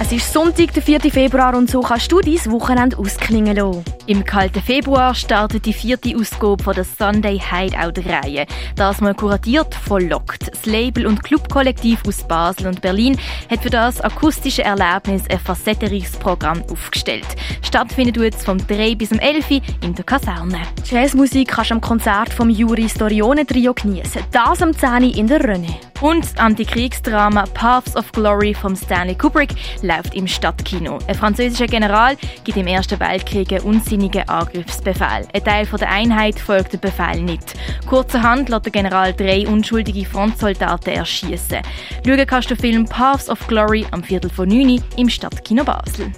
Es 0.00 0.12
ist 0.12 0.32
Sonntag, 0.32 0.72
der 0.74 0.82
4. 0.82 1.00
Februar 1.00 1.56
und 1.56 1.68
so 1.68 1.80
kannst 1.80 2.12
du 2.12 2.20
dein 2.20 2.38
Wochenende 2.52 2.96
ausklingen 2.96 3.56
lassen. 3.56 3.84
Im 4.06 4.24
kalten 4.24 4.62
Februar 4.62 5.12
startet 5.12 5.66
die 5.66 5.72
vierte 5.72 6.14
Ausgabe 6.16 6.62
von 6.62 6.74
der 6.74 6.84
Sunday 6.84 7.40
Hideout-Reihe. 7.40 8.46
Das 8.76 9.00
mal 9.00 9.14
kuratiert 9.14 9.74
von 9.74 10.08
Lockt. 10.08 10.52
Das 10.52 10.66
Label 10.66 11.04
und 11.04 11.24
Clubkollektiv 11.24 12.00
aus 12.06 12.22
Basel 12.28 12.68
und 12.68 12.80
Berlin 12.80 13.18
hat 13.50 13.60
für 13.60 13.70
das 13.70 14.00
akustische 14.00 14.62
Erlebnis 14.62 15.24
ein 15.28 15.40
facettenreiches 15.40 16.16
Programm 16.16 16.62
aufgestellt. 16.70 17.26
Stattfindet 17.62 18.16
jetzt 18.18 18.44
vom 18.44 18.64
3 18.64 18.94
bis 18.94 19.08
zum 19.08 19.18
11 19.18 19.50
in 19.82 19.96
der 19.96 20.04
Kaserne. 20.04 20.60
Jazzmusik 20.84 21.48
kannst 21.48 21.72
du 21.72 21.74
am 21.74 21.80
Konzert 21.80 22.32
vom 22.32 22.50
Juri 22.50 22.88
Storione 22.88 23.44
Trio 23.44 23.74
genießen. 23.74 24.22
Das 24.30 24.62
am 24.62 24.72
10 24.72 25.10
in 25.10 25.26
der 25.26 25.40
René. 25.40 25.87
Und 26.00 26.24
das 26.24 26.36
Antikriegsdrama 26.36 27.44
Paths 27.54 27.96
of 27.96 28.12
Glory 28.12 28.54
von 28.54 28.76
Stanley 28.76 29.16
Kubrick 29.16 29.54
läuft 29.82 30.14
im 30.14 30.28
Stadtkino. 30.28 30.98
Ein 31.08 31.14
französischer 31.14 31.66
General 31.66 32.16
gibt 32.44 32.56
im 32.56 32.68
Ersten 32.68 33.00
Weltkrieg 33.00 33.52
einen 33.52 33.62
unsinnigen 33.62 34.28
Angriffsbefehl. 34.28 35.26
Ein 35.32 35.44
Teil 35.44 35.66
der 35.66 35.90
Einheit 35.90 36.38
folgt 36.38 36.72
dem 36.72 36.80
Befehl 36.80 37.20
nicht. 37.22 37.54
Kurzerhand 37.86 38.48
lässt 38.48 38.66
der 38.66 38.72
General 38.72 39.12
drei 39.12 39.48
unschuldige 39.48 40.04
Frontsoldaten 40.04 40.94
erschießen. 40.94 41.58
Schauen 42.06 42.26
kannst 42.26 42.50
du 42.50 42.54
den 42.54 42.60
Film 42.60 42.84
Paths 42.84 43.28
of 43.28 43.44
Glory 43.48 43.84
am 43.90 44.04
Viertel 44.04 44.30
von 44.30 44.48
9 44.48 44.80
im 44.96 45.08
Stadtkino 45.08 45.64
Basel. 45.64 46.12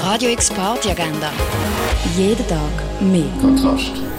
Radio 0.00 0.30
X 0.30 0.50
Party 0.50 0.90
Agenda. 0.90 1.30
Jeden 2.16 2.46
Tag 2.46 3.00
mehr. 3.00 3.24
Kontrast. 3.40 4.11